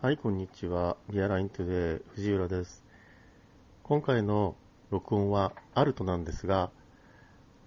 [0.00, 0.96] はい、こんにちは。
[1.10, 2.84] ビアライントゥデイ、藤浦です。
[3.82, 4.54] 今回の
[4.90, 6.70] 録音はアルトなんですが、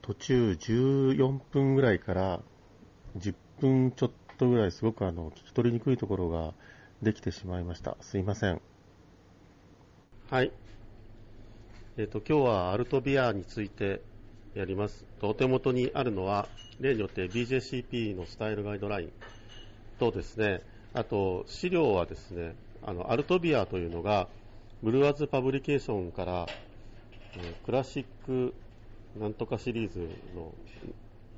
[0.01, 2.39] 途中14分ぐらいから
[3.17, 6.53] 10分ちょっとぐらいすごくあの、聞き取りにくいところが
[7.01, 7.97] できてしまいました。
[7.99, 8.61] すいません。
[10.29, 10.53] はい。
[11.97, 14.01] えっ、と、今日はアルトビアについて
[14.55, 15.05] やります。
[15.21, 16.47] お手元にあるのは、
[16.79, 19.11] 例によって BJCP のスタイルガイドライン
[19.99, 20.61] とですね、
[20.93, 22.53] あと資料はですね、
[22.83, 24.27] あの、アルトビアというのが、
[24.83, 26.47] ブルワーズパブリケーションから、
[27.65, 28.53] クラシック
[29.19, 29.99] なんとかシリーズ
[30.35, 30.53] の、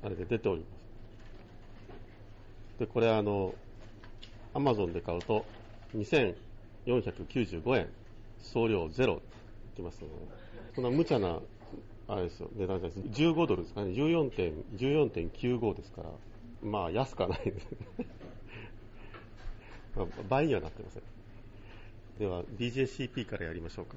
[0.02, 0.70] あれで出ております。
[2.80, 3.54] で、これあの、
[4.54, 5.46] アマゾンで買うと、
[5.94, 7.86] 2495円、
[8.38, 9.18] 送料ゼロ、い
[9.76, 10.14] きますので、
[10.74, 11.38] そんな無茶な、
[12.08, 13.22] あれですよ、値段じゃないです。
[13.22, 14.30] 15ドルですかね、14.、
[14.76, 16.10] 14.95ですから、
[16.62, 17.78] まあ安くはないですね。
[19.96, 21.02] ま倍にはなってません。
[22.18, 23.96] では、BJCP からやりましょうか。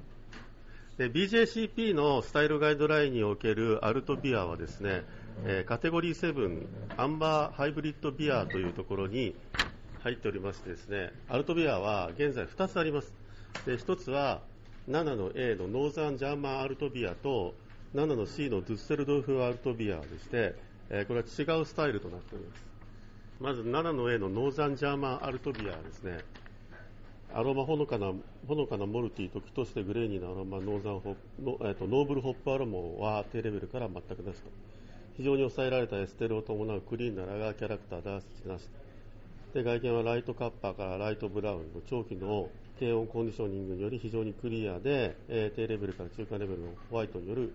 [0.98, 5.04] BJCP のスタイルガイドラインにおけるアルトビアはですね、
[5.44, 9.36] えーカテゴリー7、アンバーハイブリッドビアというところに
[10.00, 13.12] 入っておりましてですね、アルトビアは現在2つあります。
[13.64, 14.42] で、1つは
[14.88, 17.54] 7の A のノーザンジャーマンアルトビアと
[17.94, 20.56] 7の C のドゥッセルドルフ Altbier でして、
[20.90, 22.77] えーこれは違うスタイルとなっております。
[23.40, 26.18] まず7の A の Northern German Altbier ですね、
[27.32, 28.12] アロマほのかな、
[28.48, 34.50] ほのかな malty、時として grainy なアロマ、 Northern ホップの、えっと、 noble hop aroma は低レベルから全くなしと。
[35.16, 38.68] 非常に抑えられたエステルを伴う clean なラガーキャラクター、ダースなし。
[39.54, 42.48] で、外見は light copper から light brown 長期の
[42.80, 47.52] 低温コンディショニングにより非常にクリアで、えー低レベルから中間レベルのホワイトによる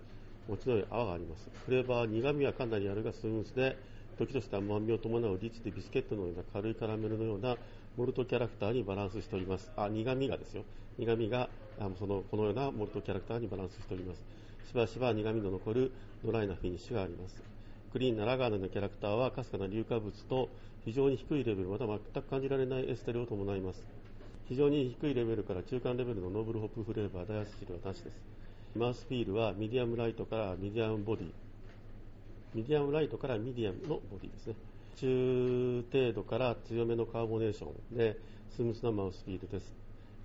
[0.48, 1.50] 持ちの良い泡があります。
[1.66, 3.76] フレーバー、苦味はかなりあるがスムースで、
[4.14, 7.56] 時として甘みを伴うリッチでビスケットのような軽いカラメルのような
[7.96, 9.70] モルトキャラクターにバランスしております。
[9.76, 10.64] あ、苦味がですよ。
[10.98, 11.48] 苦味が、
[11.78, 14.22] あのその、このようなモルトキャラクターにバランスしております。
[14.66, 15.92] しばしば苦味の残る
[16.24, 17.42] ドライなフィニッシュがあります。
[17.92, 20.48] クリーンなラガーのキャラクターはかすかな硫化物と
[20.84, 23.86] 非常に低いレベルまた全く感じられないエステルを伴います。
[24.48, 28.16] 非常に低いレベルから中間レベルの noble hop flavor、ダイアセチルはなしです。
[28.74, 34.54] mouthfeel は medium light から medium body。medium light からミディアムのボディですね。
[34.96, 38.16] 中程度から強めの carbonation で
[38.54, 39.74] スムースな mouthfeel です。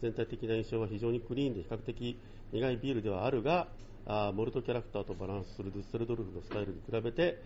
[0.02, 2.20] 全体的な印象は非常にクリーンで比較的
[2.52, 3.68] 苦いビールではあるが、
[4.06, 7.42] あモルトキャラクターとバランスするデュッセルドルフのスタイルに比べて、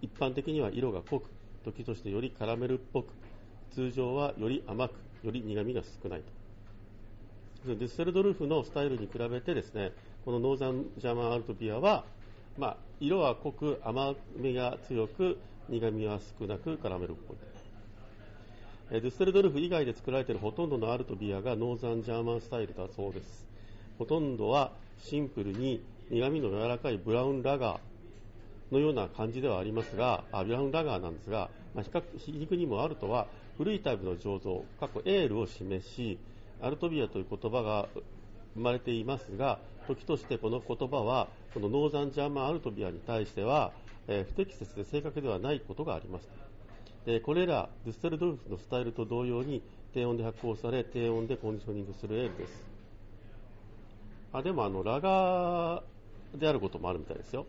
[0.00, 1.30] 一般的には色が濃く、
[1.64, 3.12] 時としてよりカラメルっぽく、
[3.74, 4.92] 通常はより甘く、
[5.24, 6.26] より苦味が少ないと。
[7.66, 9.92] デュッセルドルフのスタイルに比べてですね、
[10.24, 12.04] このノーザンジャーマンアルトビアは、
[12.60, 15.38] まあ、色は濃く、甘みが強く、
[15.70, 17.36] 苦味は少なく、カラメルっぽい。
[18.90, 23.46] えデュッセルドルフ以外で作られているほとんどのアルトビアがノーザンジャーマンスタイルだそうです。
[23.98, 33.26] ほとんどはシンプルに苦味の柔らかいブラウンラガーのような感じではありますが、あブラウンラガーなんですが、まあ、比較皮肉にもアルトは
[33.56, 36.18] 古いタイプの醸造、過去エールを示し、
[36.60, 37.88] アルトビアという言葉が
[38.54, 43.72] 生まれていますが、時としてこの言葉は、このノーザンジャーマンアルトビアに対しては、
[44.08, 46.28] えー不適切で正確ではないことがあります。
[47.06, 49.62] でこれらデュッセルドルフのスタイルと同様に
[49.94, 52.70] 低温で発酵され低温でコンディショニングするエールです。
[54.32, 57.46] あでもあのラガーであることもあるみたいですよ、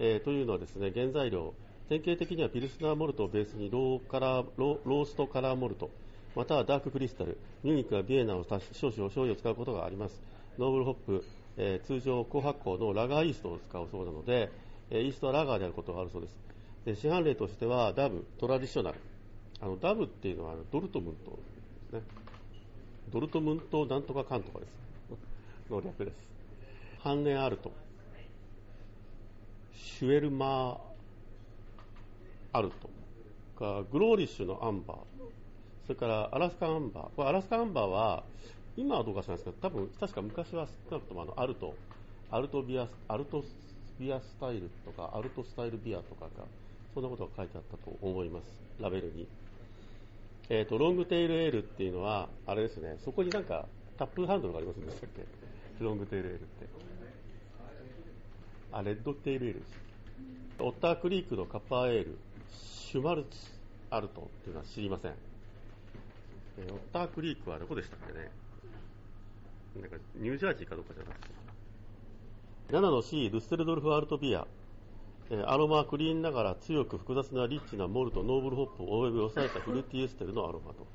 [0.00, 1.54] えーというのはですね原材料
[1.88, 5.90] 典型的にはピルスナーモルトをベースに low color roast カラーモルト
[6.34, 10.20] または dark crystal、Munich や Vienna を少々少量を使うことがあります。
[10.58, 11.24] noble hop、
[11.58, 14.50] えー通常高発酵の lager yeast を使うそうなので、
[14.90, 16.36] えー yeast はラガーであることがあるそうです
[16.84, 18.98] で市販例としては DAB、Traditional。
[19.60, 21.36] あの DAB っていうのはドルトムントで
[21.90, 22.02] すね。
[23.10, 24.78] ドルトムントなんとかかんとかです。
[25.70, 26.16] の略です。
[27.00, 27.72] ハンネアルト。
[29.74, 30.78] シュエルマー
[32.52, 32.88] アルト。
[33.90, 34.96] グローリッシュのアンバー。
[35.86, 37.08] それからアラスカアンバー。
[37.16, 38.24] これアラスカアンバーは、
[38.78, 41.74] 今はどうか知らないですけど、多分、確か昔は少なくともあの、アルト、
[42.30, 43.42] アルトビア、アルト
[43.98, 46.44] ビアスタイルとか、アルトスタイルビアとかが、
[46.94, 48.44] そんなことが書いてあったと思います。
[48.80, 49.26] ラベルに。
[50.48, 53.66] えっ、と、ロングテールエールっていうのは、あれですね、そこになんか、
[53.98, 55.26] タップハンドルがありますんでしたっけ？
[55.84, 56.68] ロングテールエールって。
[58.70, 59.72] あ、レッドテールエールです。
[60.60, 62.18] オッタークリークのカッパーエール、
[62.52, 63.28] シュマルツ
[63.90, 65.14] アルトっていうのは知りません。
[66.58, 68.30] えオッタークリークはどこでしたっけね？
[69.80, 71.28] なんか、ニュージャージーかどうかじゃなくて。
[72.70, 74.46] 7の C、デュッセルドルフアルトビア。
[75.30, 80.86] えーアロマはクリーンながら強く複雑なリッチなモルト、ノーブルホップを及び抑えたフルーティーエステルのアロマと。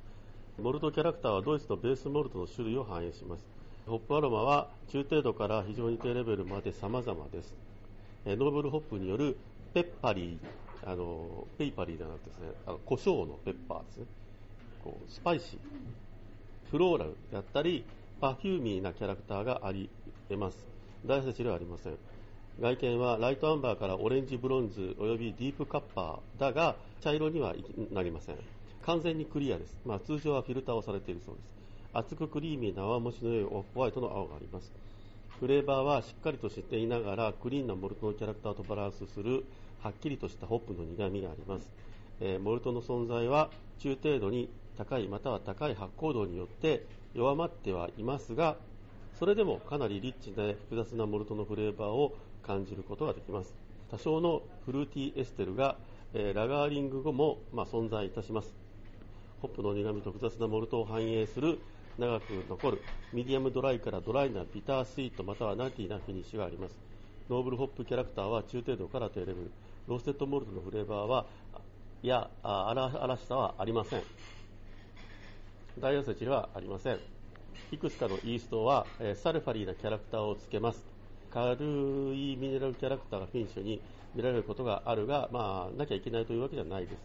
[0.61, 3.45] モルトキャラクターはドイツのベースモルトの種類を反映します。
[3.87, 7.55] ホップアロマは中程度から非常に低レベルまで様々です。
[8.25, 9.37] えノーブルホップによる
[9.73, 14.05] peppery、あの papery ではなくてですね、あの胡椒のペッパーですね。
[14.83, 17.83] こうスパイシー、フローラルだったり、
[18.23, 19.89] perfumy なキャラクターがあり
[20.29, 20.65] 得ます。
[21.05, 21.97] 大接ではありません。
[22.57, 27.53] 外見はライトアンバーからオレンジブロンズおよびディープカッパーだが茶色には
[27.91, 28.37] なりません。
[28.85, 31.53] 完全にクリアです、まあ、通常はフィルターをされているそうです。
[31.91, 34.71] 厚くクリーミーな泡持ちの良いオフホワイトの青があります。
[35.41, 39.43] フレーバーはしっかりとしていながらクリーンなモルトのキャラクターとバランスする
[39.81, 41.69] はっきりとしたホップの苦みがあります、
[42.21, 43.49] えー、モルトの存在は
[43.79, 48.55] 中程度に高いまたは高い発酵度によって弱まってはいますが
[49.19, 52.15] それでもかなりリッチで複雑なモルトのフレーバーを
[52.45, 53.55] 感じることができます。
[53.89, 55.77] 多少のフルーティーエステルが、
[56.13, 58.53] えー、ラガーリング後も、まあ、存在いたします。
[59.41, 61.59] ホップの苦みと複雑なモルトを反映する
[61.97, 62.81] 長く残る
[63.13, 66.75] ミディアムドライからドライなビタースイートまたは nutty なフィニッシュがあります。
[67.29, 69.51] ノーブルホップキャラクターは中程度から低レベル。
[69.87, 71.25] ローステッドモルトのフレーバーは
[72.01, 74.01] いや荒々しさはありません。
[75.79, 76.99] ダイヤセチルはありません。
[77.71, 80.85] いくつかのイーストは、え sulfury なキャラクターをつけます。
[81.31, 81.55] 軽
[82.13, 83.81] いミネラルキャラクターがフィニッシュに
[84.13, 86.99] 見られることがあるが、まあ、なきゃいけないというわけではないです。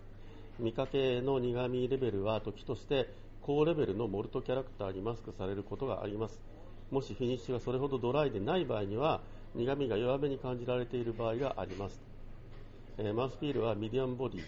[0.58, 3.08] 見かけの苦味レベルは時として
[3.40, 6.38] 高レベルのモルトキャラクターにマスクされることがあります。
[6.90, 9.22] もしフィニッシュがそれほどドライでない場合には
[9.54, 12.00] 苦味が弱めに感じられている場合があります、
[12.98, 14.42] えー、マウスフィールはミディアムボディ、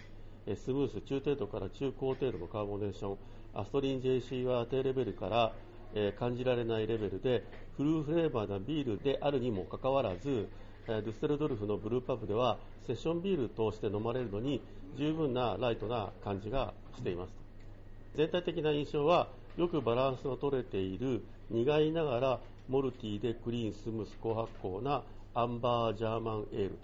[0.45, 3.17] えスムース中程度から中高程度のカーボネーション。
[3.53, 5.53] アストリン JC は低レベルから
[5.93, 7.43] え感じられないレベルで
[7.77, 10.47] フルフレーバーなビールであるにもかかわらず、
[10.87, 12.57] えデュッセルドルフのブルーパブでは
[12.87, 14.61] セッションビールとして飲まれるのに
[14.97, 17.33] 十分なライトな感じがしています。
[18.15, 25.03] 全体的な印象はよくバランスの取れている苦いながらモルティーでクリーンスムース高発酵な
[25.33, 26.77] アンバージャーマンエールと。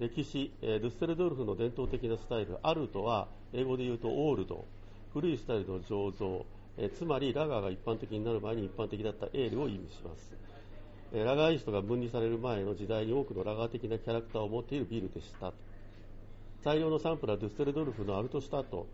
[0.00, 4.64] 歴史、えルッセルドルフの伝統的なスタイルアルトは英語で言うとオールド。
[5.12, 6.46] 古いスタイルの醸造
[6.80, 10.32] えつまりラガーが一般的になる前に一般的だったエールを意味します、
[11.12, 15.52] えラガーイーストが分離される前の時代に多くのラガー的なキャラクターを持っているビルでした。
[16.62, 18.86] 最良のサンプルはドゥステルドルフのアルトシュタート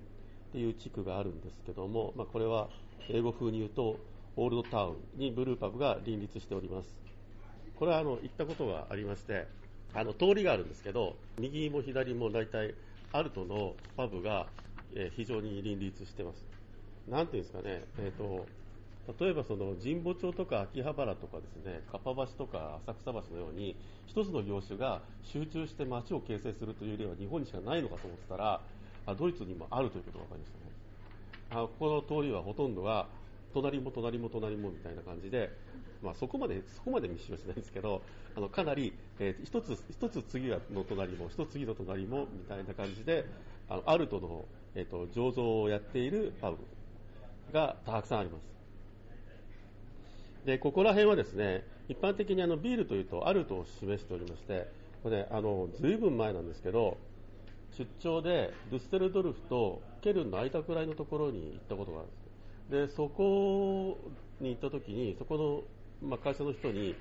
[0.50, 2.68] っていう地区があるんですけども、まあ、これは
[3.10, 3.98] 英語風に言うと
[4.36, 6.88] オールドタウンにブルーパブが林立しております。
[7.76, 9.46] これはあの行ったことがありまして
[9.92, 12.74] あの通りがあるんですけど右も左も大体
[13.12, 14.46] アルトのパブが
[14.94, 16.46] え非常に林立してます
[17.08, 18.46] なんていうんですかね、えーと、
[19.22, 23.76] 例えばその神保町とか秋葉原とかですね、かっぱ橋とか浅草橋のように、
[24.06, 28.60] 一つの業種が集中して街を形成するという例は日本にしかないのかと思ってたら、
[29.04, 30.74] あドイツにもあるということが分かりましたね。
[31.50, 33.06] あここの通りはほとんどが
[33.52, 35.50] 隣も隣も隣もみたいな感じで、
[36.02, 38.02] まあ、そこまでそこまで密集はしないんですけど
[38.34, 40.58] あのかなり、えー、一つ一つ次の
[40.88, 43.24] 隣も一つ次の隣もみたいな感じで
[43.68, 46.58] あのアルトの、えーと醸造をやっているパブ
[47.52, 48.54] がたくさんあります。
[50.44, 54.68] で、ここら辺はですね、一般的にあのビールというとアルトを示しておりまして、
[55.02, 56.98] これ、ね、あの、ずいぶん前なんですけど、
[57.76, 62.92] 出張でドゥステルドルフとケルンの間くらいのところに行ったことがあるんです。
[62.92, 63.98] で、そこ
[64.40, 65.64] に行った時に、そこ
[66.02, 66.94] の、まあ、会社の人に、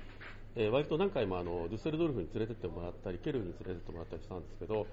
[0.56, 4.86] えー、割と何回もあのドゥッセルドルフに連れてってもらったり、ケルンに連れてってもらったりしたんですけど、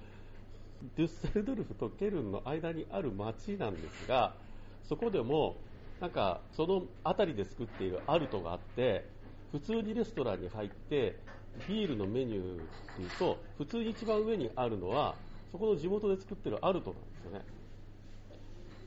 [0.95, 4.33] デュッセルドルフとケルンの間にある町なんですが、
[4.83, 5.55] そこでも
[5.99, 9.07] なんかその辺りで作っているアルトがあって
[9.51, 11.19] 普通にレストランに入って
[11.67, 12.57] ビールのメニューっ
[12.95, 15.15] ていうと普通に一番上にあるのは
[15.51, 17.45] そこの地元で作ってるアルトなんですよね。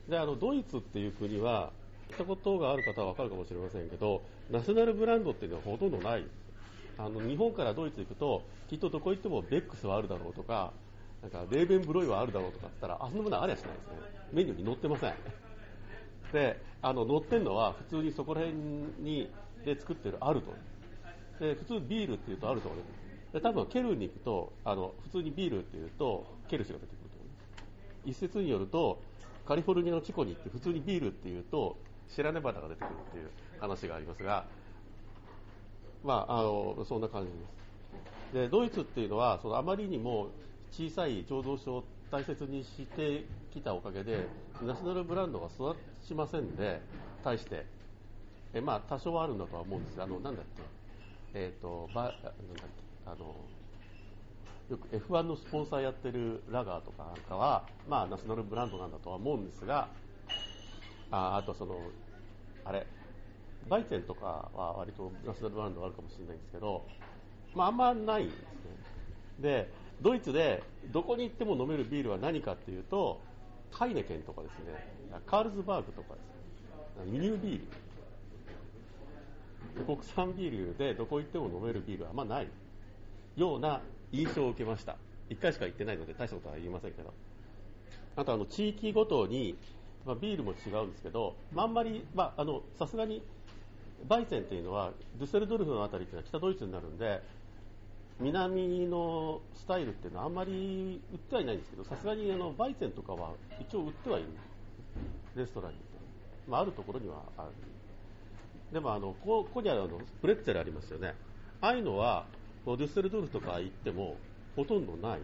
[0.09, 1.71] であのドイツっていう国は
[2.09, 4.21] 行ったことがある方は分かるかもしれませんけど
[4.51, 6.25] ナショナルブランドっていうのはほとんどない。
[6.97, 10.71] あの日本からドイツ行くときっとどこ行ってもベックスはあるだろうとか
[11.25, 13.93] なんかレーベンブロイはあるだろうとかって言ったらあそんなものはありゃしないですね。
[14.31, 15.13] メニューに載ってません。
[16.31, 18.59] であの乗ってるのは普通にそこら辺
[18.99, 19.31] に
[19.65, 20.53] で作ってるアルト。
[21.39, 22.95] で普通ビールっていうとアルトが出てくる。
[23.33, 28.09] で多分ケルンに行くとあの普通にビールっていうとケルシが出てくると思います。
[28.11, 29.01] 一説によると
[29.47, 31.75] カリフォルニアのチコに行って普通にビールっていうと
[32.07, 33.29] シェラネバダが出てくるっていう
[33.59, 34.45] 話がありますが
[36.03, 37.55] まああのそんな感じです。
[38.33, 40.27] でドイツっていうのはそのあまりにも
[40.75, 44.27] 小さい醸造所を大切にしてきたおかげで
[44.61, 46.81] ナショナルブランドが育ちませんで
[47.23, 47.65] 対して。
[48.55, 50.01] えまあ多少はあるんだとは思うんです。
[50.01, 50.63] あのなんだっけ。
[51.33, 52.35] えっ、ー、とばなんだっけ。
[53.05, 53.35] あの
[54.69, 59.89] よく F1 のスポンサーやってるラガーとかなんかは、まあ、ナショナルブランドなんだとは思うんですが、
[61.11, 61.77] ああとその、
[62.63, 62.87] あれ、
[63.69, 66.83] バイチェンとかは割とナショナルブランドがあるかもしれないんですけど、
[67.53, 68.47] まあ、あんまないんですね。
[69.39, 69.69] で、
[70.01, 73.21] ドイツでどこに行っても飲めるビールは何かっていうと、
[73.71, 76.19] ハイネケンとかですね、カールズバーグとかで
[77.03, 77.65] すね、輸入ビール。
[79.85, 82.47] 国産ビールでどこ行っても飲めるビールはあんまない
[83.35, 84.95] ような印象を受けました。
[85.29, 87.13] 1回しか行ってないので大したことは言いませんけど。
[88.15, 89.57] あとあの地域ごとに、
[90.05, 93.21] まあ、ビールも違うんですけど、まあ、んまり、まあ、あのさすがに
[94.07, 97.21] バイゼンっていうのはデュッセルドルフの辺りっていうのは北ドイツになるんで
[98.19, 104.29] 南のスタイルっていうのはあんまり売ってはいないんですけどさすがにあのバイゼンとかは一応売ってはいる。
[105.35, 105.77] レストランに、
[106.47, 107.49] まあ、あるところにはある。
[108.71, 111.13] でもあのここにあるあのプレッツェルありますよね。
[111.59, 112.25] ああいうのは
[112.65, 114.15] デュッセルドルフとか行っても
[114.55, 115.19] ほとんどない。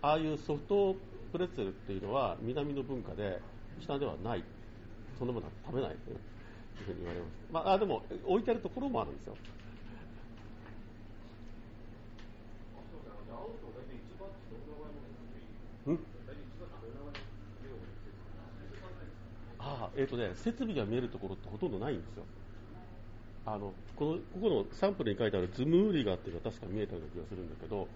[0.00, 0.94] ああいうソフト
[1.32, 3.40] プレッツェルっていうのは南の文化で
[3.80, 4.44] 北ではない。
[5.18, 5.96] そんなものは食べない。
[5.96, 6.18] という
[6.86, 9.36] ふうに言われます、ま、あでも置いてあるところもあるんですよ。
[19.58, 22.24] ああ、えっ、ー、とね、設備が見えるところってほとんどないんですよ。
[23.46, 27.88] あの、この、ここのサンプルに書いてあるズムーリガーっていうのは確か見えたような気がするんだけど、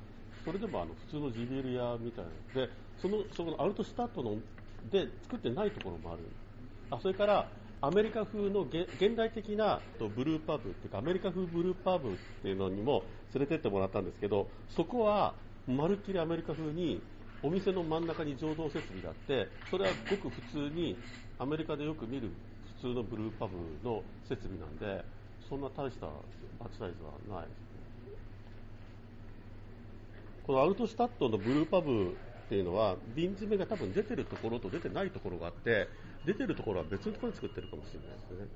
[0.44, 4.36] それでもあの普通のジビエル屋みたいなで、その、そこのアルトスタートの
[4.90, 6.20] で作ってないところもある。
[6.90, 7.48] あ、それから、
[7.80, 9.80] アメリカ風の現代的な
[10.16, 13.04] ブルーパブっていうか、アメリカ風ブルーパブっていうのにも
[13.34, 15.34] 連れてってもらったんですけど、そこは
[15.68, 17.00] まるっきりアメリカ風に
[17.42, 20.96] お店の真ん中に浄土設備があってそれはごく普通に
[21.38, 22.30] アメリカでよく見る
[22.80, 23.56] 普通のブルーパブ
[23.88, 25.04] の設備なんで
[25.48, 26.94] そんな大したバッチサイズ
[27.32, 27.46] はない。
[27.46, 27.58] です
[30.46, 32.16] このアウトスタッドのブルーパブ
[32.46, 35.88] っていうのは瓶詰めが多分出てるところと出てないところがあって
[36.24, 38.48] 出てるところは別のところに作ってるかもしれないですね。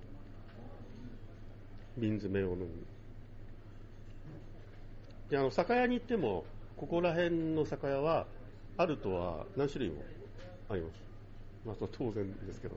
[1.98, 2.66] 瓶詰め用の。
[5.30, 6.44] であの酒屋に行っても
[6.76, 8.26] ここら辺の酒屋は
[8.76, 10.02] あるとは何種類も
[10.68, 11.02] あります。
[11.64, 12.76] まあ、当然ですけど。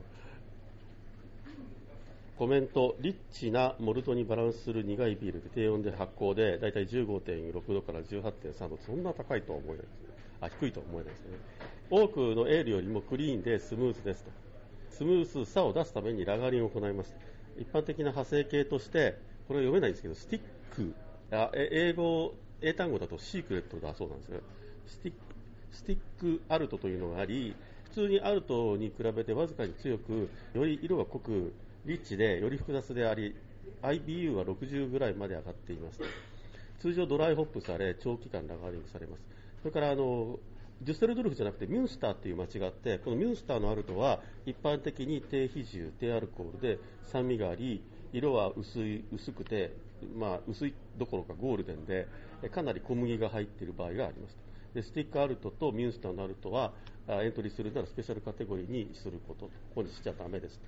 [2.36, 10.08] コメント、リッチなモルトにバランスする苦いビールで低温で発酵で、だいたい15.6度から18.3度、そんな高いとは思えないですね。
[10.42, 11.38] あ、低いとは思えないですね。
[11.88, 14.30] 多くのエールよりもクリーンでスムーズですと。
[14.90, 17.16] スムースさを出すためにラガリンを行います。
[17.58, 19.16] 一般的な派生形として、
[19.48, 20.42] これは読めないんですけど、スティッ
[20.74, 20.94] ク、
[21.54, 24.40] 英語、英単語だとシークレットだそうなんですよ。
[24.86, 25.14] スティッ
[25.76, 27.54] スティックアルトというのがあり、
[27.84, 31.52] 普通にアルトに比べてわずかに強く、より色が濃く、
[31.84, 33.36] リッチで、より複雑であり、
[33.82, 36.00] IBU は60ぐらいまで上がっています。
[36.80, 39.22] 通常ドライホップされ、長期間ラガーリングされます。
[39.60, 40.38] それから、あの、
[40.80, 46.78] デュッセルドルフじゃなくてミュンスターっていう街があって、このミュンスターのアルトは一般的に低比重、低アルコールで
[47.12, 49.72] 酸味があり、色は薄い、薄くて、
[50.14, 52.06] まあ、薄いどころかゴールデンで、
[52.50, 54.45] かなり小麦が入っている場合があります。
[54.76, 56.72] でスティックアルトとミュンスターのアルトは
[57.08, 60.60] エントリーするならスペシャルカテゴリーにすることここにしちゃだめです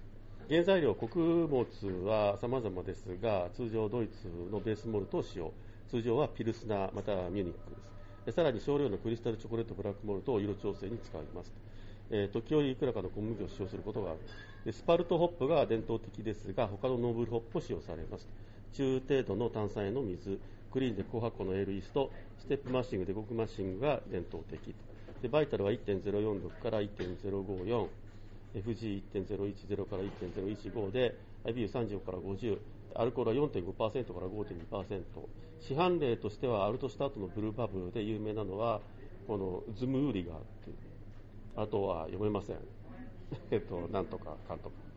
[0.48, 1.66] 原材料穀物
[2.06, 5.52] は様々ですが通常ドイツのベースモルトを使用。
[5.90, 7.58] 通常はピルスナーまたはミュニック
[8.24, 8.34] です。
[8.34, 11.52] さらに少量のクリスタルチョコレートブラックモルトを色調整に使います
[12.10, 14.20] えー、時折いくらかの小麦を使用することがある。
[14.64, 18.26] でスパルトホップが伝統的ですが他のノーブルホップを使用されます
[18.72, 20.40] 中程度の炭酸塩の水。
[20.72, 24.74] クリーンで高発酵のエールイーストステップマッシング、デコクションマッシングが伝統的
[25.22, 27.88] でバイタルは1.046から1.054
[28.54, 32.58] FG1.010 から1.015で IBU35 から50
[32.94, 35.02] アルコールは4.5%から5.2%
[35.60, 38.80] 市販例としてはアルトシュタットのブルーパブで有名なのは
[39.26, 40.76] このズムウーリガーっていう
[41.56, 42.56] あとは読めません。
[43.50, 44.87] えっとなんとかかんとか。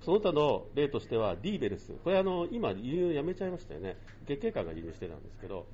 [0.00, 1.92] その他の例としてはディーベルス。
[2.02, 3.96] これあの今輸入やめちゃいましたよね。
[4.26, 5.66] 月経館が輸入してたんですけど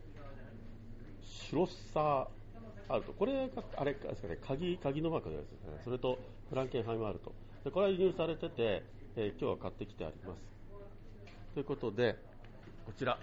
[1.22, 2.26] シュロッサー
[2.88, 6.18] アルト、これがあれですかね、鍵鍵のマークのやつですね、それと
[6.48, 7.32] フランケンハイムアルト、
[7.64, 8.84] でこれは輸入されてて、
[9.16, 10.40] えー、今日は買ってきてあります。
[11.54, 12.16] ということで、
[12.84, 13.18] こちら。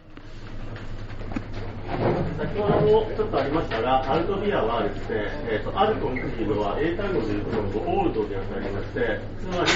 [2.38, 9.70] 先ほどもちょっとありましたが、アルトビアはですね、えーと、アルトというのは英単語でいうとオールドに当たりまして、つまり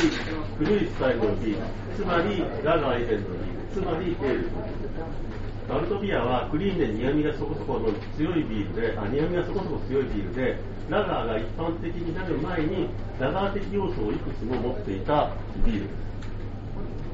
[0.57, 4.49] 古いスタイルのビール、つまりラガー以前のビール、つまりエール。
[5.67, 10.57] マルトビアはクリーンで苦味がそこそこの強いビールで、あ苦味がそこそこ強いビールで、
[10.89, 12.87] ラガーが一般的になる前に、
[13.19, 15.31] ラガー的要素をいくつも持っていた
[15.65, 15.89] ビール。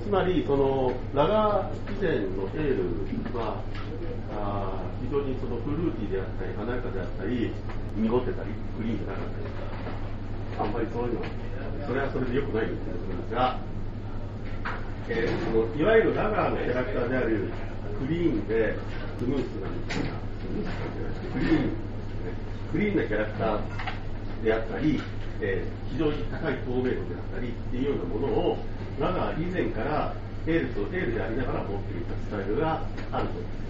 [0.06, 3.58] つまり、そのラガー以前のエールは、
[4.38, 7.52] あ非常にそのフルーティーであったり、華やかであったり、
[7.96, 9.54] 濁ってたり、クリーンじゃなかったり
[10.60, 11.28] あんまりそういうのは
[11.88, 12.76] それはそれで良くないんで
[13.30, 13.58] すが、
[15.10, 17.50] えー、そのいわゆるラガーのキャラクターである
[18.00, 18.78] クリーンで
[19.20, 19.68] スムースな
[21.34, 21.70] クリーン、
[22.72, 23.60] クリーンなキャラクター
[24.44, 25.02] であったり、
[25.42, 26.96] えー、非常に高い透明度であっ
[27.36, 28.58] たりっていうようなものを
[29.00, 30.14] ラガー以前から
[30.46, 33.63] エールとエールでありながら持っていたスタイルがあると。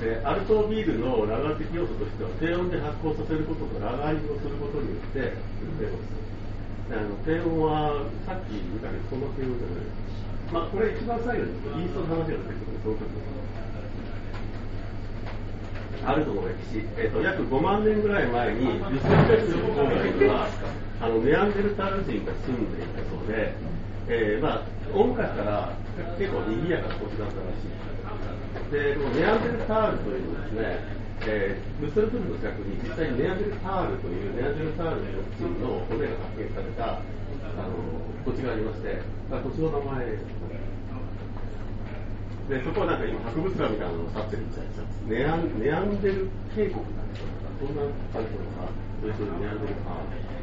[0.00, 6.20] でアルトビールのラガー的要素としては低温で発酵させることとラガーをすることによって出ます
[6.90, 10.10] あの低温はさっき見たけどそんな低温じゃない。
[10.50, 13.04] まあこれ一番最後にイーストの話が出てくるその時
[16.00, 20.48] アルトの歴史、えーと、約5万年ぐらい前にルスベル郊外には
[21.00, 23.52] あのネアンデルタール人が住んでいたそうで、
[24.08, 25.72] えー、まあ大昔から
[26.18, 27.70] 結構賑やかな土地だったらしい。
[28.70, 30.78] で、このネアンデルタールというですね、
[31.26, 37.74] えー、ムスルブルの近くに実際にネアンデルタールというネアンデルタールの人の骨が発見されたあの
[38.24, 40.18] 土地がありまして、土地の名前。
[42.50, 48.66] で、そこはなんか今博物館みたいなのを立ってるみたいですネアンデル渓谷なんでしょうか、そんな感じのか、
[48.98, 50.39] それとネアンデルタール。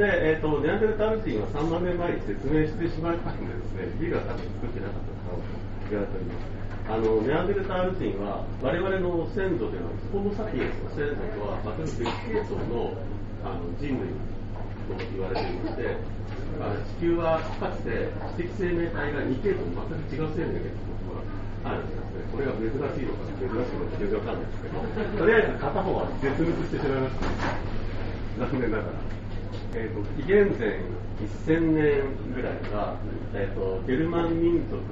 [0.00, 5.44] で、えーと、ネアンデルタール人は3万年前に説明してしまったんでですね、ビルは多分作ってなかったと
[5.92, 6.60] 言われております。
[6.88, 12.96] あのネアンデルタール人は我々の先祖ではホモ・サピエンスの先祖とは全く別系統の
[13.44, 14.10] あの人類
[14.88, 15.94] と言われていまして
[16.58, 22.24] あ地球はかつて知的生命体が2系統全く違う生命があるんですね。
[22.32, 24.80] これが珍しいのか珍しいのか全然わかんないですけど、
[25.20, 28.48] とりあえず片方は絶滅してしまいました。
[28.48, 29.19] 残念ながら。
[29.72, 30.80] えーと、紀元前
[31.46, 32.02] 1000年
[32.34, 32.96] ぐらいは、
[33.34, 34.82] えーと、ゲルマン民族が、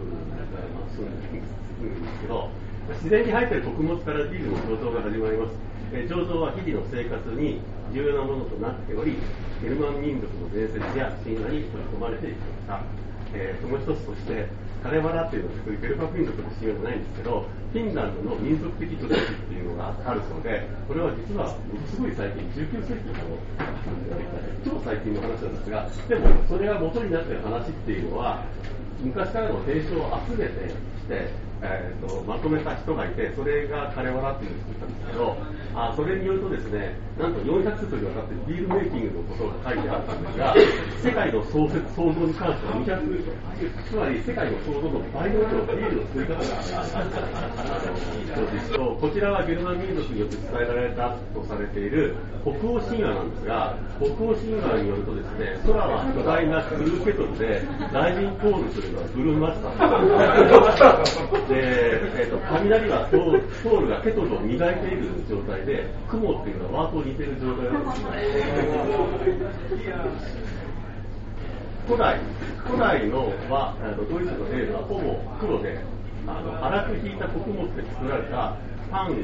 [0.70, 1.38] まあ、住んで
[1.82, 2.50] るんですけど、
[2.88, 5.54] 自然に入っている穀物からビールの醸造が始まります。
[5.92, 7.60] え醸造は日々の生活に
[7.92, 9.16] 重要なものとなっており、
[9.62, 12.84] ゲルマン民族の伝説や神話に取り込まれていきました。
[13.34, 14.46] えー、その一つとして、
[14.88, 23.20] カレバラっていうのは別にゲルマン民族の神話じゃないんですけど、フィンランドの民族的土地っていうのがあるそうで、これは実はものすごい最近、19世紀の
[24.64, 28.40] 超最近の話なんですが、でもそれが元になっている話っていうのは、
[29.04, 31.28] 昔からの伝承を集めてきて、
[31.60, 35.36] えーと、まとめた人がいて、それがカレワラっていうのを作ったんですけど、
[35.74, 40.54] あそれによるとですね、なんと400冊にわたってビールメイキングのことが書いてあったんですが、
[41.02, 43.26] 世界の創設、創造に関しては200、
[43.90, 46.46] つまり世界の創造の倍の量のビールの作り方が
[46.94, 47.08] ある
[49.00, 61.48] こちらはゲルマン民族によって伝えられたとされている北欧神話なんですが、北欧神話によるとですね、空は巨大なクルーケトルで、大臣コールするのはブルーマスター。
[61.48, 61.54] で、
[62.22, 68.02] えーと、雷はソウルがケトルを磨いている状態で、雲っていうのはワート似てる状態なんです
[71.86, 72.20] 古代、
[72.66, 75.80] 古代のは、ドイツのエールはほぼ黒で、
[76.26, 78.56] あの粗く引いた穀物で作られた
[78.90, 79.14] パンを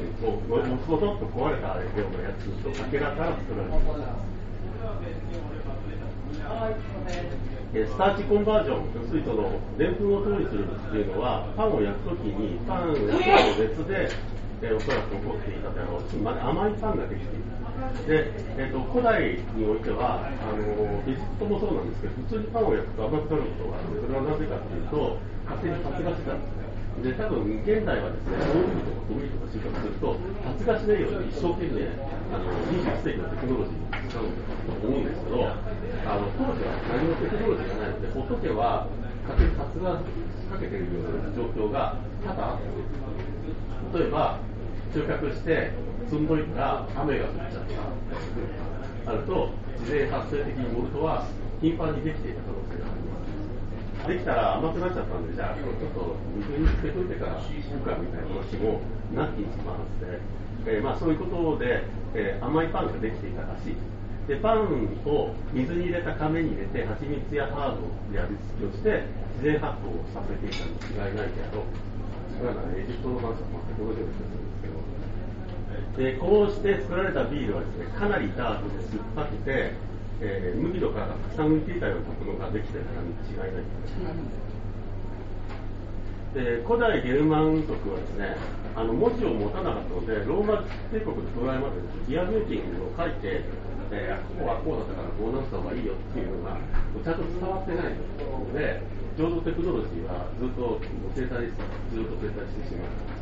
[0.49, 4.25] もつもとっと壊れたようなやつとかけらから作られています。
[7.85, 13.13] スターチコンバージョン、要するにその、でんぷんを調理するっていうのは、パンを焼くときに、パンを焼くの
[13.61, 14.09] 別で、
[14.61, 17.43] えー、おそらく起こっていたであろうし、ま甘いパンができている。
[18.07, 20.63] で、えーと、古代においてはあの、
[21.07, 26.65] エジプトもそうなんですけど、普通にパンを焼くと甘くなることがあるので、それはなぜかというと、勝手に発芽してたんですね。
[27.03, 31.83] で、多分現代はですね、大麦とか小麦とか収穫すると、発芽しないように一生懸命、
[32.31, 38.87] あの、21世紀のテクノロジーに使うと思うんですけど、あの、当時は何もテクノロジーがないので、ほっとけば、
[39.27, 42.85] 勝手に発芽しかけているような状況が多々あったんで
[43.91, 43.99] す。
[43.99, 44.39] 例えば、
[44.93, 45.71] 収穫して
[46.09, 47.63] 積んどいたら雨が降っちゃっ
[49.05, 49.11] た。
[49.11, 51.25] あると、自然発生的にモルトは
[51.61, 54.07] 頻繁にできていた可能性があります。
[54.07, 58.21] できたら甘くなっちゃったんで、じゃあ、ちょっと水につけといてから敷くかみたい。
[58.21, 58.81] な話も
[59.13, 60.21] なきにしまって、
[60.65, 63.77] えー、まあ、そういうことで、えー、甘いパンができていたらしい。
[64.27, 69.05] で、パンを水に入れた亀に入れて、蜂蜜やハーブで味付けをして、
[69.37, 70.73] 自然発酵させていたに
[71.09, 71.65] 違いないけど、
[72.37, 74.41] それはエジプトの話は全く同じような気がする。
[74.41, 74.44] んです
[75.97, 79.71] でこうして作られたビールはですね、かなりダークで酸っぱくて、
[80.19, 83.63] えー、麦とかがたくさん浮いていたようなものができてたに違いない
[86.35, 88.35] で古代ゲルマン族はですね
[88.75, 91.79] あの文字を持たなかったのでローマ帝国の到来まで
[92.09, 93.39] ギアメイキングを書いて、
[93.91, 98.83] えー、ここはこうだったからこうなった方がいいよっていうのがちゃんと伝わってないので
[99.15, 100.75] 浄土テクノロジーはずっと
[101.15, 103.14] 停滞ずっと停滞してしまっ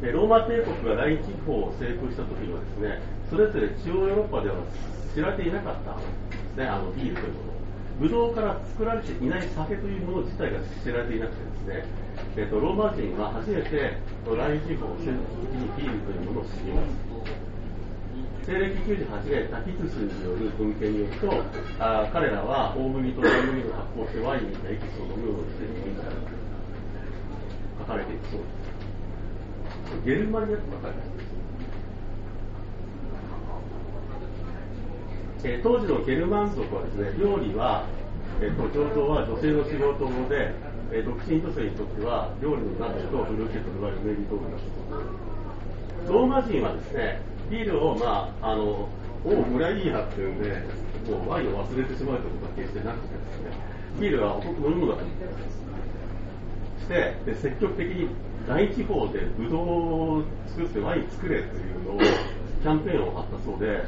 [0.00, 4.56] たでローマ帝国が第一地方を征服した時にはですねそれぞれ中央ヨーロッパでは
[5.14, 7.56] 知られていなかったですね、あのビールというもの。
[8.00, 11.88] ブドウから作られていない酒というもの自体が知られていなくてですね、
[12.36, 17.16] えーと、ローマ人は初めて来日以降、専門的にビールというものを知ります。
[18.44, 21.32] 西暦98年、タキツスによる文献によると、
[21.80, 25.96] あ彼らは大麦と大麦を発酵してワインみたエキスを飲むようにしている
[27.80, 28.65] 書かれているそうです。
[30.04, 31.26] ゲルマニアと書かれています。
[35.44, 37.86] えー、当時のゲルマン族はですね、料理は、
[38.40, 40.54] えーと、醸造は女性の仕事で、
[40.90, 47.20] えー、独身女性にとっては料理の鍋とブルーケットのいわゆるメリートークだとローマ人はですね、
[47.50, 48.88] ビールを、まあ、あの、
[49.24, 50.50] おお、村いいやっていうんで、
[51.10, 53.50] もうワインを忘れてしまうということは決してなくてですね、
[54.00, 55.04] ビールは飲み物だと
[56.86, 58.08] してで、積極的に
[58.46, 63.82] 大地方でブドウを作ってワイン作れというのを、キャンペーンを張ったそうで、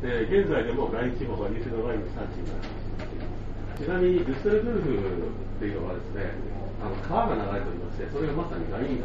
[0.00, 3.82] で現在でも大地方は優秀なワインの産地になります。
[3.82, 6.30] ちなみにデュッセルドルフっていうのはですね
[6.78, 9.02] あの川が流れておりましてそれがまさにライン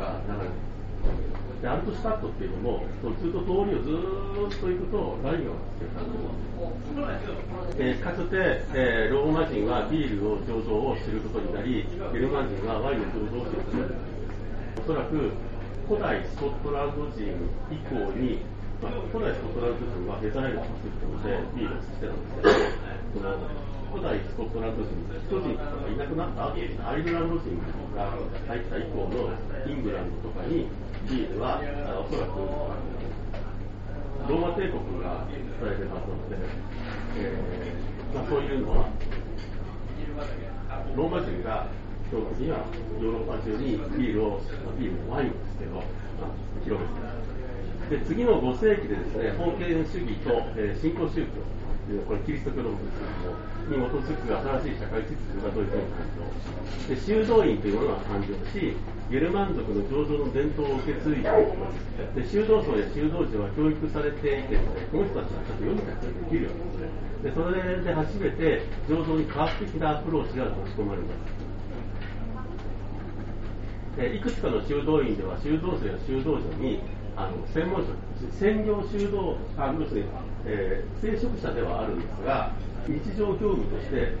[0.00, 2.84] 川が流れてでアルトシュタットっていうのも
[3.20, 13.94] ずっと通りをずっと行くとライン川っていう感じで、えー、かつて、えー、ローマ人はビールを醸造をすることになりゲルマン人はワインを醸造することになり
[14.80, 15.32] おそらく
[15.90, 17.34] 古代スコットランド人
[17.66, 18.38] 以降に
[18.80, 22.62] まあ、古代スコットランド人はデザインを作ったのでビールをしてたんです
[23.12, 23.34] けど、その
[23.90, 27.58] 古代スコットランド人、スコ人とかがいなくなった後、アイルランド人
[27.92, 28.06] が
[28.46, 29.34] 入った以降の
[29.66, 30.70] イングランドとかに
[31.10, 32.38] ビールはおそらく
[34.30, 36.38] ローマ帝国が伝えてたので、
[37.18, 38.86] えーまあ、そういうのは
[40.94, 41.66] ローマ人が
[42.10, 42.66] 基本的には
[42.98, 44.42] ヨーロッパ中にビールを、
[44.74, 46.34] ビールのワインですけど、まあ、
[46.66, 47.10] 広めて。
[47.90, 51.42] で次の5世紀でですね封建主義と、えー、新興宗教
[52.06, 56.06] これキリスト教のことですけどもに基づく新しい社会秩序がドイツに誕
[56.86, 58.76] 生で修道院というものが誕生し
[59.10, 64.54] ゲルマン族の醸造の伝統を受け継いでで修道僧や修道士は教育されていて
[64.94, 71.49] この人たちはちゃんと読み書きできるようですねでそれで初めて醸造に科学的なアプローチが持ち込まれます。
[74.00, 76.80] えいくつかの修道院では修道士や修道女に
[77.16, 77.92] あの専門職、
[78.40, 80.06] 専業修道、あ要するに、
[80.46, 82.52] え、聖職者ではあるんですが、
[82.88, 84.16] 日常業務として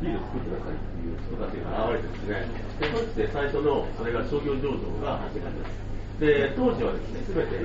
[0.00, 2.48] ビールを作ってくださいっていう人たちが現れてですね、
[2.80, 5.76] でそして最初のそれが商業醸造が始まります。
[6.20, 7.60] で当時はですね、すべて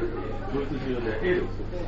[0.51, 1.79] ドイツ中でエールを作って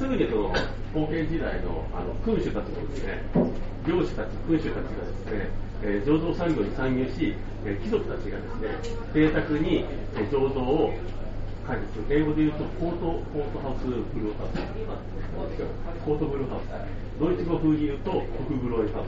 [0.00, 0.48] すぐにその
[0.96, 3.20] 封建時代のあの君主たちもですね、
[3.84, 5.48] 領主たち、君主たちがですね、
[5.82, 8.68] えー、醸造産業に参入し、えー、貴族たちがですね、
[9.12, 9.84] 邸宅に、
[10.16, 10.92] えー、醸造を
[11.70, 11.78] はい、
[12.10, 14.58] 英語で言うとコート、コートハウスブルーハウス。
[16.04, 16.66] コートブルーハウス。
[17.20, 19.04] ドイツ語風に言うと、コクブロイハウ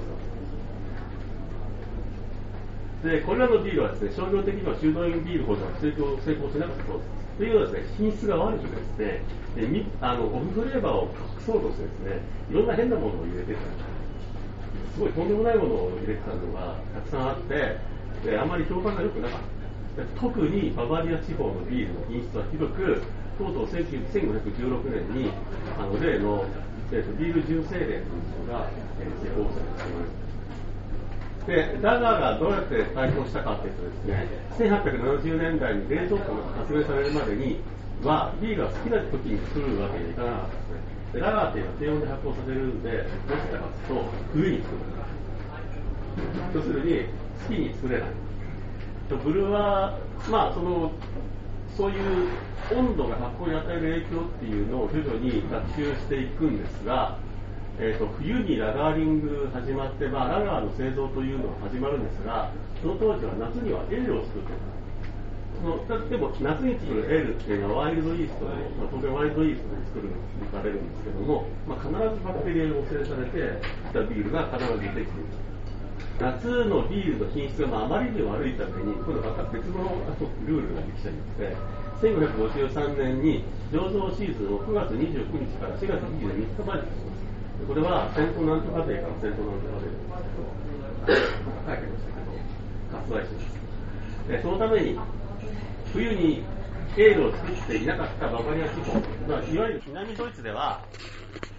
[3.02, 7.10] スで、これらのビールはですね、商業的には修道院ビールほどは成功成功しなかったそうです。
[7.38, 13.58] というのはですね、品質が悪くてですね、であのオフフレーバーを隠そうとしてですね、いろんな変なものを入れてた。
[13.58, 13.91] す
[14.94, 17.78] すごいとんでもないものを入れてたのがたくさんあって、
[18.24, 20.20] であまり評判が良くなかった。
[20.20, 23.02] 特にババリア地方のビールの品質はひどく、
[23.38, 25.30] とうとう1516年に
[25.78, 26.44] あの例の、
[26.92, 28.00] えーと、ビール純正令という
[28.46, 28.68] のが、
[29.00, 30.22] えー、施行されています。
[31.46, 34.28] で、ダガーがどうやって対抗したかというとですね、
[34.58, 37.58] 1870年代に冷蔵庫が発明されるまでに
[38.04, 40.81] は、ビールは好きな時に作るわけにはいかなかったですね。
[41.12, 44.78] でラガーっていうのは低温で発酵させるんで、どうしたかというと、冬に作る。
[46.54, 47.04] 要するに、
[47.48, 48.08] 好きに作れない。
[49.16, 49.98] ブルーは、
[50.30, 50.92] まあ、その
[51.76, 52.28] そういう
[52.74, 57.18] 温度が発酵に与える影響っていうのを徐々に学習していくんですが、
[57.78, 64.81] えーと、冬にラガーリング始まって、まあ、ラガーの製造というのが始まるんですがその当時は夏にはエールを作ってた
[65.62, 71.94] そのでも夏に作るエールっていうのはワイルドイーストで、まあ、当然ワイルドイーストで作る行かれるんですけども、まあ、必ず
[72.26, 75.52] バクテリアに汚染されてきたビールが必ず出てくる
[76.18, 79.86] 夏のビールの品質がまあまりに悪いために、今度また別の
[80.46, 81.56] ルールができちゃいまして、
[82.02, 87.14] 1553年に醸造シーズンを9月29日から4月23日までとしま
[87.62, 87.66] す。
[87.66, 89.98] これは戦争なんとかデーから戦争なんとかデー
[91.06, 93.40] ですけど、書いてましたけど、割愛しま
[94.38, 94.42] す。
[94.42, 94.98] そのために、
[95.92, 96.42] 冬に
[96.96, 100.82] エールを作っていなかったババリア地方、まあ、いわゆる南ドイツでは、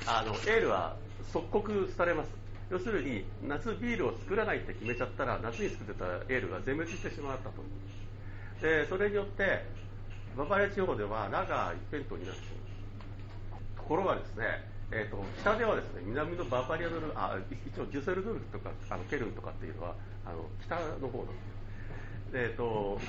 [0.05, 0.95] あのエールは
[1.31, 2.29] 即刻されます。
[2.69, 7.61] 要するに夏ビールを作らないって決めちゃったら夏に作ってたエールが全滅してしまったと。
[8.61, 9.65] でそれによって
[10.35, 14.45] ババリア地方ではラガー一辺倒になっていますところがですね、
[14.91, 21.62] えーと、北ではですね南のババリアのルあ一応デュセルドルフとかあのケルンとかっていうのはあの北の方なんですよ。
[22.33, 22.99] えーと、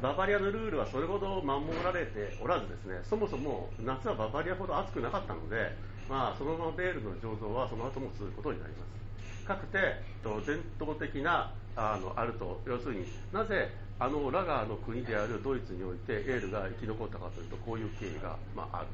[0.00, 5.76] ババリアのルールはそれほど守られておらずですねそもそも夏はババリアほど暑くなかったので、
[6.08, 9.02] まあ、そのままベールの醸造はその後も続くことになります。
[9.44, 18.86] かくてえー、と伝統的なあのあると要するになぜあのラガーの国であるドイツにおいてエールが生き残ったかというとこういう経緯が、まあ、ある。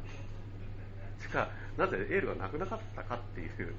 [1.21, 3.75] しかなぜエールがなくなかったかっていう、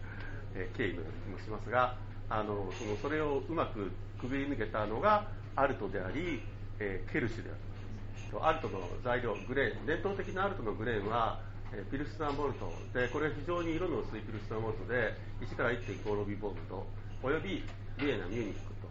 [0.54, 1.96] え経緯の気もしますが
[2.30, 5.26] あのそのそれをうまくくぐり抜けたのが
[5.60, 6.42] アルトであり、
[6.80, 9.86] えー、ケルシュであるアルトの材料グレーン。
[9.86, 11.42] 伝統的なアルトのグレーンは、
[11.74, 12.72] えー、ピルスナーモルト。
[12.94, 16.86] でこれは非常に色の薄いピルスナーモルトで1から1.5ロビボルト
[17.22, 17.64] および
[17.98, 18.88] ビエナミューニックと。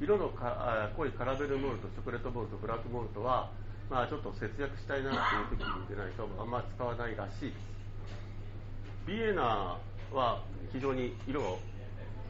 [0.00, 3.50] 色のか濃いカラベルモルトチョコレートモルトブラックモルトは
[3.90, 7.54] まあ、ちょっと節約したいなという時に出ないとあんま使わないらしいです。
[9.06, 9.78] ビエナ
[10.12, 11.48] は非常に色が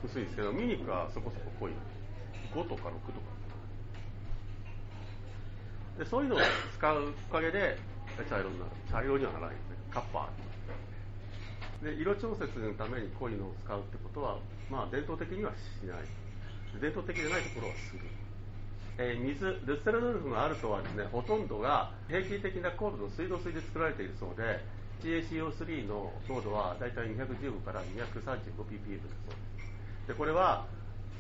[0.05, 1.73] 薄いですけどミニクはそこそこ濃い。
[2.55, 3.38] 5とか6とか。
[5.99, 6.39] でそういうのを
[6.79, 7.77] 使うおかげで
[8.31, 8.71] 茶色になる。
[8.91, 9.77] 茶色にはならないですね。
[9.91, 10.31] カッパ。
[10.31, 10.49] ー
[11.85, 14.39] で色調節のために濃いのを使うってことは、
[14.71, 16.07] まあ、伝統的にはしない。
[16.81, 18.01] 伝統的じゃないところはする。
[18.99, 24.63] えー、水、ルッセルドルフのアルトはですね、ほとんどが平均的な高度の水道水で作られているそうで、
[25.03, 28.67] CaCO3 の濃度はだいたい215から 235ppm だそうで
[30.03, 30.09] す。
[30.09, 30.67] で、これは、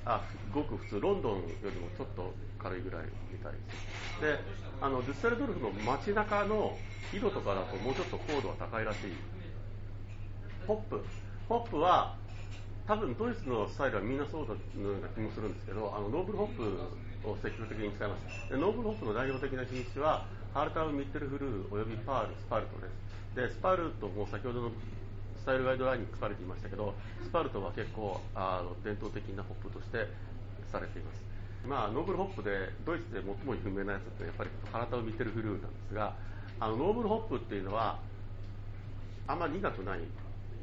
[0.08, 3.58] あごく普通、ロンドンよりもちょっと軽いぐらいみたいで
[4.16, 4.20] す。
[4.20, 4.38] で、
[4.80, 6.76] あの、ルッセルドルフの街中の
[7.12, 9.12] 井戸とかだともうちょっと硬度は高いらしい。
[10.66, 11.04] ホップ。
[11.48, 12.16] ホップは、
[12.86, 16.62] 多分ドイツのスタイルはみんなそうだのような気もするんですけど、あのノーブルホップ
[17.24, 24.70] を積極的に使いますでノーブルホップの代表的な品種はハラタウ・ミッテルフリューおよびパールスパルトですでスパルトも先ほどの
[25.48, 26.92] タイルガイドラインに書かれていましたけど
[27.24, 30.04] スパルトは結構あの伝統的なホップとして
[30.68, 31.24] されています。
[31.64, 36.12] まあノーブルホップでドイツで最も有名なやつってやっぱりハラタウ・ミッテルフリューなんですが
[36.60, 37.98] あのノーブルホップっていうのは
[39.26, 40.04] あんまり苦くない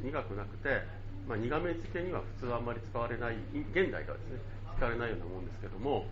[0.06, 0.86] 苦くなくて、
[1.28, 3.42] まあ、苦味付けには普通はあんまり使われない
[3.74, 4.40] 現代ではですね
[4.78, 6.06] 使われないようなもんですけども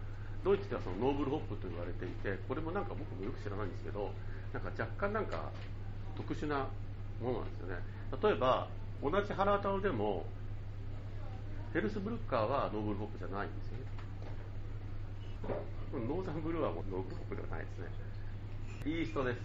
[0.44, 4.10] ドイツではそのノーブルホップと言われていてこれもなんか僕もよく知らないんですけど
[4.52, 5.54] なんか若干なんか
[6.18, 6.66] 特殊な
[7.24, 7.80] ものなんですよね。
[8.22, 8.68] 例えば
[9.02, 10.26] 同じハラータウでも
[11.74, 13.86] ヘルスブルッカーはノーブルホップじゃないんですよね。
[15.94, 17.88] ノーザンブルワーもノーブルホップではないですね。
[18.86, 19.40] イーストです。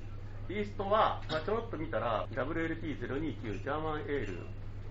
[0.49, 4.47] イーストは、まあ、ちょろっと見たら WLT029 ジャーマンエール、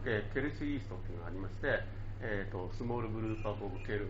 [0.05, 1.81] えー、ケルシーイーストっていうのがありまして、
[2.21, 4.05] えーと、 small brewpub of Köln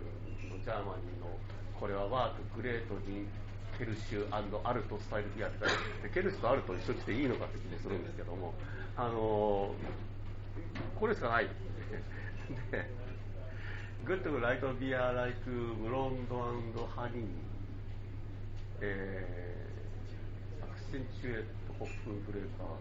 [0.51, 1.31] の Germany の
[1.79, 3.27] これはワーク、グレート、ジン、
[3.77, 4.41] ケルシュア
[4.73, 5.69] ルトスタイルビアって書い
[6.09, 8.53] てケルシュとアルト一緒にしていいのかって気もするんですけども、
[8.97, 11.47] あのー、これしかない。
[14.07, 16.39] グッドライトビアライクブロンド
[16.95, 17.27] ハニー、
[18.79, 22.79] えー、アクセンチュエットホップブレーカー、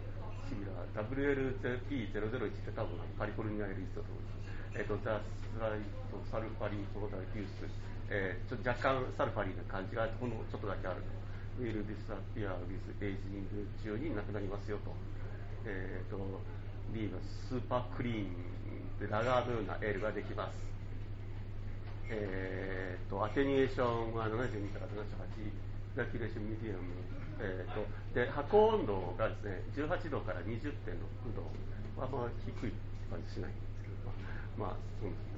[0.48, 4.78] シミラー、WLP001 って多分カリフォルニアエリストだと思います。
[4.78, 5.82] えっ、ー、と、ザ・スライ
[6.14, 7.66] ト、サルファリン、プロダイフュース、
[8.08, 11.16] えー、ちょっと若干サルファリーな感じがほんのちょっとだけあると。
[11.58, 14.92] ウィル・ディスアピア・ウィズ・エイジング中になくなりますよと。
[15.64, 16.20] えーと、
[16.92, 20.66] リーのスーパークリーンでラガーのようなエールができます。
[22.10, 25.50] えーと、アテニエーションは72から78、
[25.96, 26.92] ザキレーション・ミディアム、
[27.40, 27.82] えーと、
[28.14, 30.70] で発酵温度がですね18度から20.6
[31.34, 31.42] 度
[32.00, 32.72] はまあ低い
[33.10, 34.12] 感じしないんですけど、
[34.56, 35.35] まあ、そうです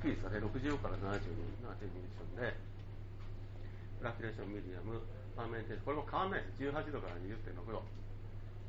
[0.00, 2.56] 低いですかね、65から72、72でしょうね。
[3.98, 6.62] flocculation medium、fermentation、これも変わらないです。
[6.62, 7.82] 18度から20.6度。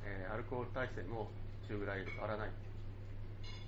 [0.04, 1.30] えー、アルコール耐性も
[1.68, 2.50] 中ぐらいで変わらない。
[2.50, 2.52] っ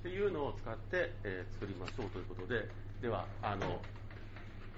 [0.01, 2.67] ていうのを使って、えー、作りましょうということで、
[3.01, 3.79] では、あの、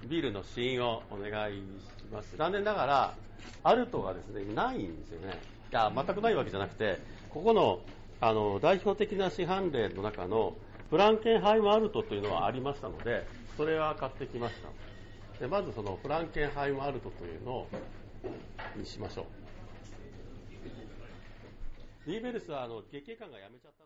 [0.08, 2.36] ビールの試飲をお願いします。
[2.36, 3.14] 残念ながら、
[3.62, 5.40] アルトがですね、ないんですよね。
[5.70, 6.98] いや、全くないわけじゃなくて、
[7.30, 7.80] ここの、
[8.20, 10.56] あの、代表的な市販例の中の、
[10.90, 14.68] フランケンハイムアルトというのはありましたので、それは買ってきました。
[15.40, 17.68] でまずそのフランケンハイムアルトというのを
[18.76, 19.24] にしましょう。
[22.06, 23.83] リーベルスはあの月経感がやめちゃった